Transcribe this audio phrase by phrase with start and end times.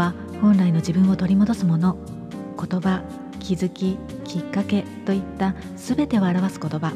[0.00, 1.98] は本来の自分を取り戻すもの
[2.56, 3.02] 言葉
[3.38, 6.94] 気づききっかけといった全てを表す言葉。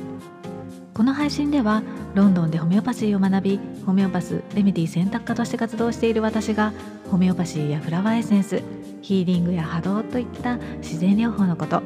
[0.95, 1.83] この配信では
[2.15, 6.73] ロンドンでホメオパシーを学びホメオパスレメディ選択科として活動している私が
[7.11, 8.63] ホメオパシーやフラワーエッセンス
[9.03, 11.83] ヒーリングや波動といった自然療法のこと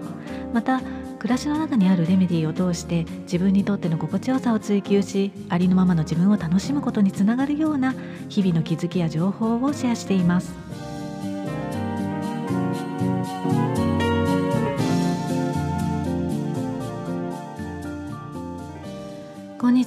[0.53, 0.83] また
[1.19, 7.95] 暮らしの中にあるレメディーを通して自分にとっての心地よさを追求しありのままの自分を楽しむことにつながるような
[8.29, 10.68] 日々の気づきや情報をシェアしています。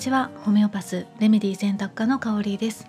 [0.02, 0.32] ちは。
[0.46, 2.88] ホメオパスレメディ選択科の香りです。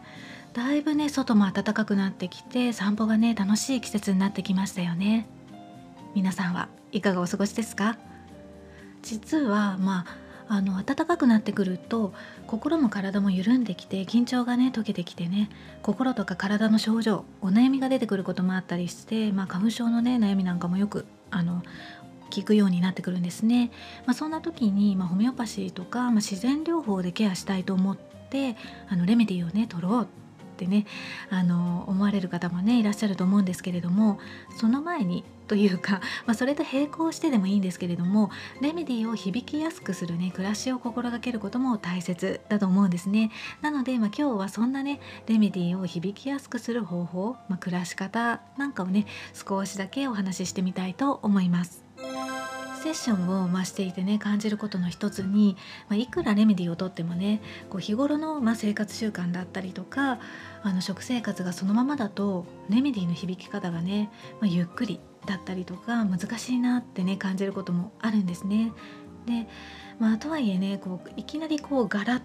[0.55, 5.27] だいぶね外も暖かくなってきて散歩がね楽しい季節になってきましたよね。
[6.15, 7.99] 皆さんはいかがお過ごしですか？
[9.03, 10.07] 実はま
[10.49, 12.15] ああの暖かくなってくると
[12.47, 15.51] 心も体も緩んできて緊張がね解けてきてね
[15.83, 21.63] 心とか体の症状お悩みが出てくることもあったりして、まあ、花粉症のね悩みなんかもよくあの
[22.33, 23.71] 聞くようになってくるんですね。
[24.07, 28.57] まあ、そんな時に、まあ、ホメオパシーとか、まあ、自然療法でケアしたいと思って
[28.89, 30.07] あのレメディーをね取ろうっ
[30.57, 30.87] てね
[31.29, 34.19] あの思われる方もねいらっしゃると思うんですけれども
[34.57, 38.31] その前にというか、まあ、それと並行してでもいいんですけれども
[38.63, 51.82] レメディーを響きやすくするね暮らしを心がけることも大切だと思うんですねなので、まあ、今日はそんなねレメディーを響きやすくする方法、まあ、暮らし方なんかをね少しだけお話ししてみたいと思います
[52.83, 55.57] セッションを増していてね感じることの一つに、
[55.89, 60.19] まあ、いくらレメディーをとってもねこう日頃の、まあ、生活習慣だったりとか
[60.63, 68.73] あの食生活がそのままだとレメディーの響き方がね、まあ、ゆっくりだったりとか難しいなってね感じることもあるんですね。
[69.27, 69.47] で
[70.01, 72.21] まあとはいえねこういきなりこうガラッ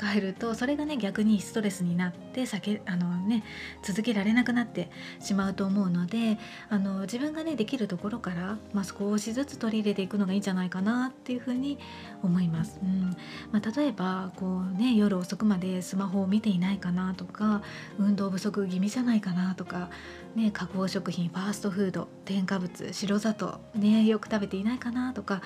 [0.00, 3.44] 変えるとそれがね逆にストレスになって避あの、ね、
[3.82, 6.38] 続けられなくなってしまうと思うので
[6.68, 11.78] あの自分がねできるところから、まあ、少しずつ取り入れていくのがいいんじゃないかなっていうふうに
[12.22, 12.78] 思います。
[12.82, 13.16] うん
[13.52, 17.62] まあ、例えばこう、ね、夜遅くまでスマホを見ていないかなとか
[17.98, 19.90] 運動不足気味じゃないかなとか、
[20.34, 25.42] ね、加工食品ファーストフード添加物白砂糖、ね、よく食べていないかなとか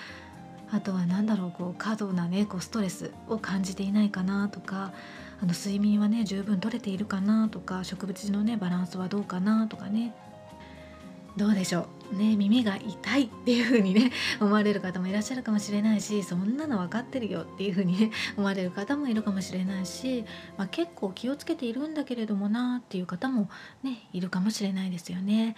[0.70, 4.92] あとは何だろうこう過度なねこうストレスを感じていないかなとか
[5.40, 10.14] あの睡眠はね十分取れているかなとか食物のねバランスはどうかなとかね
[11.36, 14.10] どうでしょうね耳が痛いっていう風にね
[14.40, 20.24] 思われる方もいらっしゃるかもしれないしそんなの分かってるよっていう風にね思われる方もいるかもしれないし、
[20.56, 23.50] まあ、結構気をつけているんだけれどもなっていう方も
[23.82, 25.56] ねいるかもしれないですよね。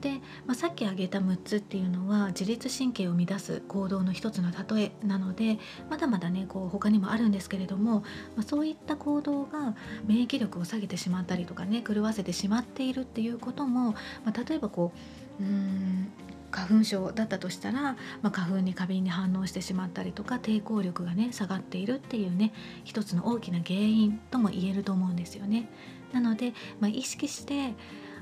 [0.00, 5.58] で、まあ、さっき挙げた6つっていうのは自律神経を乱す行動の一つの例えなので
[5.90, 9.74] まだまだねこう他にもあるんですけれども、まあ、そういった行動が
[10.06, 13.92] 免疫力を下げてしまったりとかね狂わせてしまっているっていうことも、
[14.24, 14.92] まあ、例えばこ
[15.40, 16.12] ううん
[16.50, 22.52] 花粉症だったとしたら、まあ、花粉に過敏に反応してしまったりとか抵抗力がね下がっているっていうね
[22.84, 25.68] 一つの大きな原因とも言えると思うんですよね。
[26.12, 27.74] なので、まあ、意識して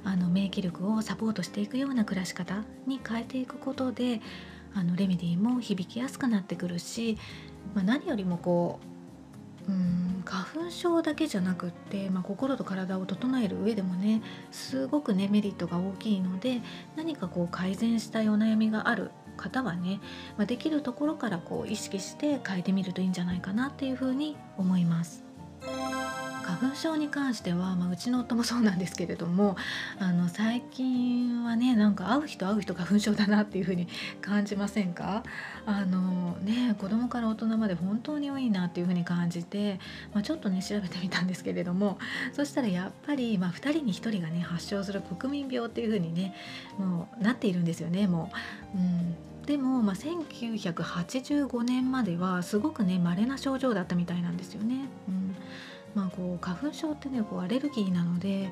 [0.04, 4.20] あの免疫力をサポートしていくような暮らし方に変えていくことで
[4.74, 7.16] あのレメディーも響きやすくなってくるし、
[7.74, 8.80] まあ、何よりもこ
[9.68, 16.60] ううん花粉症だけじゃなくって、まあ、心と体を整える上でもねすごくねメリットが大きいので
[16.96, 20.00] 何かこう改善したいお悩みがある方はね、
[20.36, 25.24] まあ、できるところからこう意識して変えてみるといいんじゃないかなっていうふうに思います。
[26.44, 29.56] 花粉症に関しては、まあ、うちの夫もそうなんですけれども
[29.98, 33.88] あの最近はねなんか会う人会う人花粉症だなっていう風に
[34.20, 35.22] 感じませんか？
[35.66, 39.80] あのね子供から大人まで本当に多いなっていう風に感じて、
[40.12, 41.98] まあ、ちょっとね調べてみたんですけれども
[42.32, 46.34] そしたらやっぱり、まあ、2人に1人がね発症する国民病っていう風にね
[46.78, 48.30] もうなっているんですよねも
[48.74, 48.78] う。
[48.78, 54.88] うんでも、まあ、1985年まではすごくね稀な症状だったみたいなんですよね。
[55.06, 55.36] うん
[55.94, 58.50] まあ、こう花粉症ってねこうアレルギーなので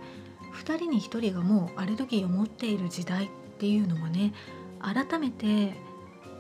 [0.65, 3.29] 2人に1人がもうアレルギーを持っている時代っ
[3.59, 4.33] ていうのもね
[4.81, 5.47] 改めて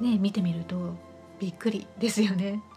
[0.00, 0.96] ね見てみると
[1.38, 2.62] びっくりですよね。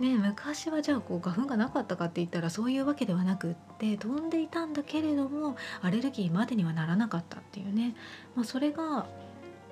[0.00, 7.96] ね、昔はじゃあこう花粉がなかったかって言ったらそういうわけではなくって飛んでいたんだけれどもアレルギーまでにはならなかったっていうね、
[8.34, 9.06] まあ、それが、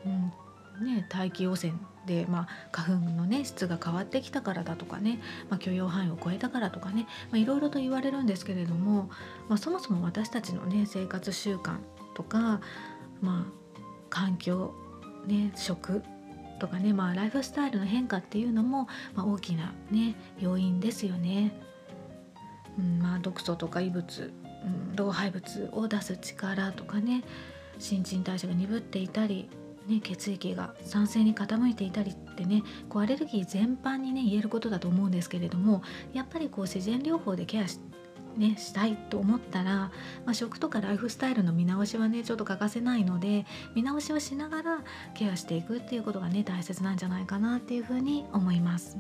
[0.07, 1.75] うんね、大気汚染
[2.07, 5.21] で、まあ、花粉の、ね、質が変わってきたからだとかね、
[5.51, 9.11] まあ、許容範囲を超えたからとかね、いろいろと言われるんですけれども、
[9.49, 11.79] まあ、そもそも私たちの、ね、生活習慣
[12.15, 12.61] とか、
[13.21, 13.81] まあ、
[14.11, 14.75] 環境、
[15.27, 16.03] ね、食
[16.61, 21.53] とかね、まあ、ライフスタイルの変化っていうのも、まあ、大きな、ね、要因ですよね。
[22.79, 24.33] うんまあ、毒素とか異物
[24.65, 27.23] うん、老廃物を出す力とかね
[27.79, 29.51] 新陳代謝が鈍っていたり、
[29.87, 35.83] ね、血液が酸性に傾いていたりってねこうアレルギー全般にね言えることだと思うんですけれども
[36.13, 37.79] やっぱりこう自然療法でケアし
[38.37, 39.93] ね、したいと思ったら、
[40.25, 44.79] まあ、食とかライフスタイルの見直しはねちょっと欠かせないので見直しをしながら
[45.15, 48.99] ケアしていくっていうことがね大切なんじゃないかなっていうふうに思います。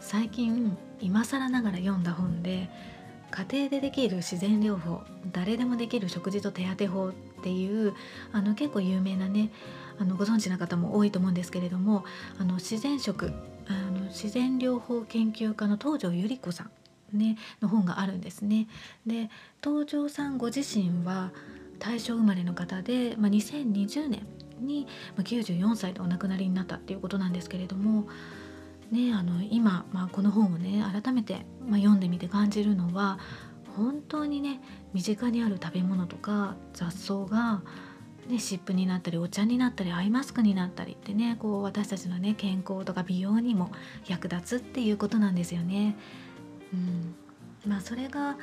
[0.00, 2.68] 最近今更ながら読んだ本で
[3.30, 7.94] 家庭でできる自然療法誰でもできる食事と手当法っていう
[8.32, 9.50] あの結構有名なね
[9.98, 12.04] あのご存知な方も多いと思うんですけれども
[12.38, 13.32] あの自然食
[13.66, 16.70] あの自然療法研究家の東條百合子さ
[17.14, 18.68] ん、ね、の本があるんですね。
[19.06, 19.30] で
[19.62, 21.32] 東條さんご自身は
[21.78, 24.26] 大正生まれの方で、まあ、2020年
[24.60, 24.86] に
[25.16, 28.06] 94歳でお亡くなりになったっていうことなんですけれども
[28.90, 33.18] ね、あの今、まあ、この本をね改めて、まあ、読んでみて感じるのは
[33.76, 34.60] 本当にね
[34.92, 37.62] 身近にある食べ物とか雑草が、
[38.28, 43.70] ね、湿布になったりお茶になったりアイマスクになったりってねこう私たちのね健康とか美容にも
[44.06, 45.96] 役立つっていうことなんですよね。
[46.72, 47.14] うん、
[47.66, 48.36] まあそれが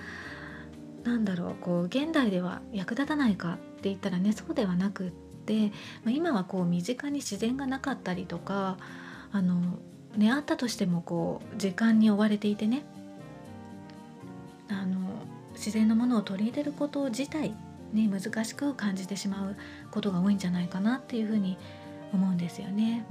[1.03, 5.67] なんだろうこう現代では役立たないかって言ったらねそうではなくって、
[6.03, 8.77] まあ、今はこう身近に自然がなかったりとか
[9.31, 9.79] あの
[10.17, 12.83] ねあったとしてもこう時間に追われていてね
[14.69, 15.06] あの
[15.57, 17.53] 自然のものを取り入れること自体
[17.93, 19.55] ね難しく感じてしまう
[19.91, 21.57] ことが多いんじゃないかなっていうふうに
[22.13, 23.05] 思うんですよね。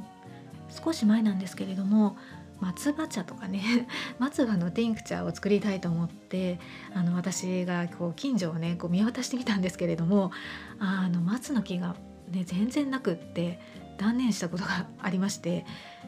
[0.70, 2.16] 少し前なんですけれども
[2.60, 3.62] 松葉茶とかね
[4.18, 6.58] 松葉のティンクチャーを作りたいと思って
[6.94, 10.32] あの私がこう近所をねこう見渡してみたんですけれども
[10.80, 11.94] あの松の木が、
[12.30, 13.60] ね、全然なくって
[13.96, 15.64] 断念したことがありまして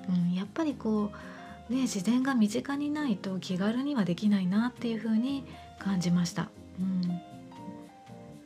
[0.08, 1.12] うん、やっぱりこ
[1.70, 5.44] うね自然が身近にないと気軽にはできないなっていう風に
[5.78, 6.48] 感じました。
[6.80, 7.20] うん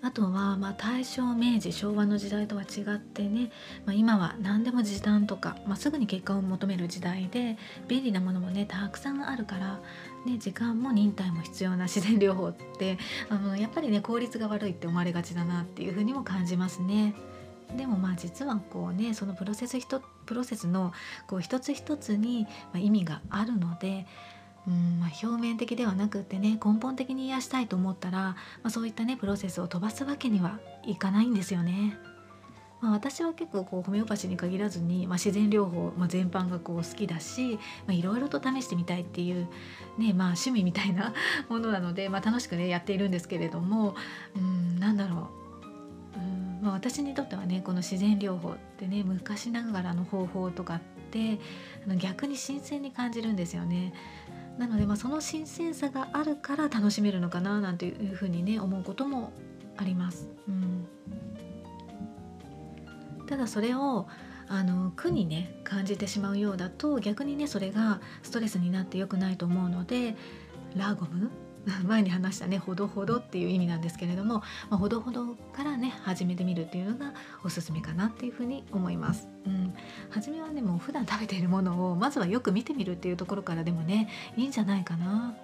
[0.05, 3.53] あとは、まあ、大正明治昭和の時代とは違ってね、
[3.87, 7.57] まあ、今は何でも時短とか、まあ、すぐに結果を求める時代で
[7.87, 9.81] 便利なものもねたくさんあるから、
[10.27, 12.99] ね、時間も忍耐も必要な自然療法って
[13.29, 17.15] あのやっぱりね効率が悪いって思われがちだなっていうふうにも感じますね。
[17.77, 19.79] でもまあ実はこうねそのプロセス
[20.27, 20.93] プロセスの
[21.27, 24.07] こう一つ一つに意味があるので、
[24.67, 31.99] うんまあ、表面的ではなくってね根本的に癒したいと思ったら、まあ、そういったねプロセスを飛ばすわけにはいかないんですよね。
[32.81, 39.47] まあ、私は結構こうホメオパシーに限らずに、まあ、自然療法、まあ、全般がこう好きだしいろいろと試してみたいっていう、
[39.99, 41.15] ねまあ、趣味みたいな
[41.49, 43.95] ものなので、まあ、楽しくねやっているんですけれども
[44.35, 45.43] うんなんだろう
[46.63, 50.81] まあ、私にとってはねこの自然療法ってね昔ながらの方法とかっ
[51.11, 51.41] て
[51.85, 53.93] あの逆に新鮮に感じるんですよね。
[54.59, 59.33] なので、まあ、その新鮮さがあるから楽しめるのかななんていうふうにね思うことも
[59.77, 60.29] あります。
[60.49, 60.87] うん、
[63.27, 64.07] ただそれを
[64.49, 70.15] あの苦にね感じてしまうようだと逆にねそれがストレスになってよくないと思うので
[70.77, 71.31] ラーゴム
[71.87, 77.13] 前に話したねほどほどっていう意味なんですけれども、まあ、ほどほどからね始めてみるっていうのが
[77.45, 79.29] おすすめかなっていうふうに思います。
[79.47, 79.75] うん、
[80.11, 85.35] 初めはねもう普段食べているものをまずはよく見てみるっていうところからでもねいいんじゃないかな。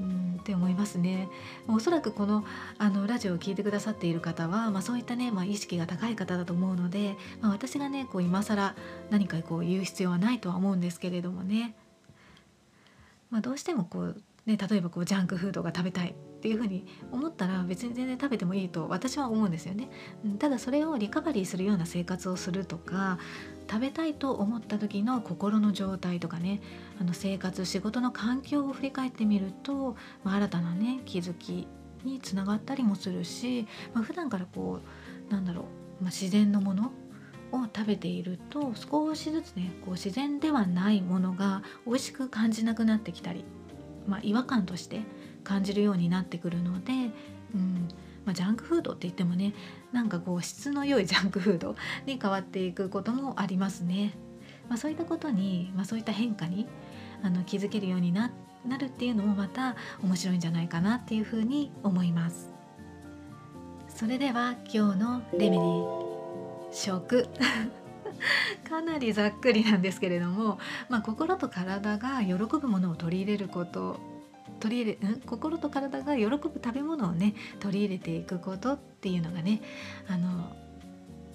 [0.00, 1.28] うんって思いますね
[1.68, 2.44] おそらくこの
[2.78, 8.74] あのラジオを聴いてくださっている方は、まあ、そういったね、まあ、意識が高い方だと思うので、まあ、私がねこう今更
[9.10, 11.76] 何かこう言う必要はないとは思うんですけれどもね、
[13.30, 19.88] まあ、どうしてもこうね、例えばこうジャンクフードが食べたいっていうふうに思ったら別に全然食べてもいいと私は思うんですよね。
[20.40, 23.18] ただそれをリカバリーするような生活をするとか
[23.70, 26.60] 食べたいと思った時の心の状態とかね
[27.00, 31.68] あの生活仕事の環境を振り返ってみると、まあ、新たなね気づき
[32.02, 34.80] につながったりもするし、まあ、普段からこ
[35.30, 35.66] うなんだろ
[36.00, 36.90] う、まあ、自然のもの
[37.52, 43.44] を食べていると少しずつねこう自然ではないものが美味しく感じなくなってきたり
[44.06, 45.00] まあ、違和感として
[45.44, 46.92] 感じるようになってくるので、
[47.54, 47.88] うん
[48.24, 49.52] まあ、ジャンクフードって言ってもね
[49.92, 54.14] なんかこう質の良い ジャンクフードに変わっていくこともありますね。
[54.68, 56.66] まあ、そういったことに、まあ、そういった変化に
[57.22, 58.30] あの気づけるようにな
[58.66, 62.52] なるっていうのもまた面白いんじゃないかなっていうふうに思います。
[63.88, 67.28] それでは今日のレメディー食
[68.68, 74.00] かなりざっくりなんですけれども、まあ、心と体が喜ぶものを取り入れること
[74.60, 75.20] 取り入れん？
[75.20, 79.60] 心と体が喜ぶ食べ物をね取り入れていくことっていうのがね
[80.08, 80.56] あの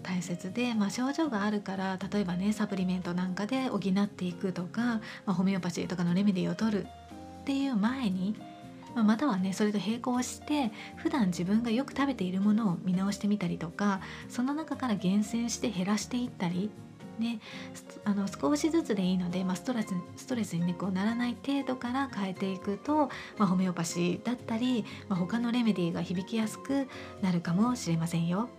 [0.01, 6.87] 大切で、まあ、症状があるから例えばねサプリメントなんかで補っていくとか、まあ、ホメオパシーとかのレメディーを取る
[7.41, 8.35] っていう前に、
[8.97, 16.71] まあ、またはねそれと並行して普段自分がよく食べているものを見直してみたりとかその中から厳選して減らしていったり
[17.19, 17.39] ね、
[18.03, 19.87] あの少しずつでいいので、まあ、ストレス
[20.17, 26.87] ストレスに、ね、こうならない程度から変えていくと、まあ、ホメオパシーだったり、まあ、他のレメディーが響きやすく
[27.23, 28.49] なるかもしれませんよ。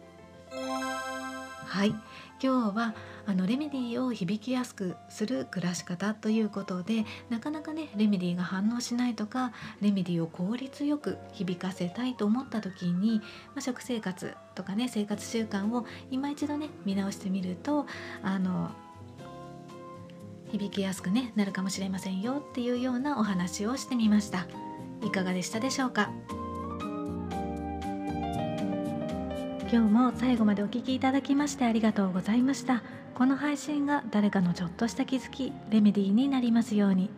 [1.68, 1.94] はい。
[2.42, 2.94] 今日は
[3.26, 13.24] あのレメディーを響きやすくする暮らし方ということでなかなかねレメディーが反応しないとかレメディーを効率よく響かせたいと思った時に、ま
[13.56, 17.86] あ、食生活とかね生活習慣を今一度ね見直してみると
[18.22, 18.70] あの
[20.52, 24.46] 響きやすく、ね、なるかもしれませんよっていうようなお話をしてみました。
[25.04, 26.10] いかがでしたでしょうか？
[29.70, 32.82] 今日も最後までお聴きいただきましてありがとうございました。
[33.14, 37.10] この配信が誰かのちょっとした気づきレメディーになりますように。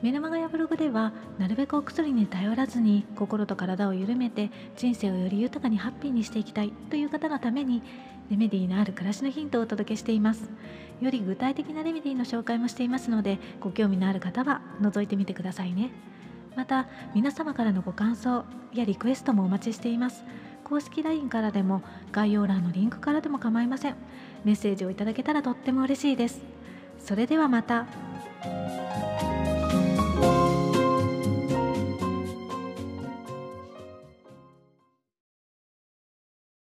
[0.00, 7.82] メルマガやブログではなるべくお薬に頼らずに心と体を緩めて人生をより豊かにハッピーにしていきたいという方のために
[8.30, 10.48] レメディーのある暮らしのヒントをお届けしています。
[11.00, 15.90] より具体的なレメディーの紹介もしていますのでご興味のある方は覗いてみてくださいね。
[16.54, 20.22] また皆様からのご感想やリクエストもお待ちしています。
[20.70, 23.96] 公式 LINE からでも概要欄のリンクからでも構いません。
[24.44, 26.40] メッセージをいただけたらとっても嬉しいです。
[27.00, 27.86] それではまた。